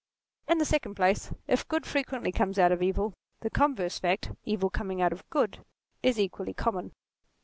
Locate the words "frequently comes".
1.85-2.57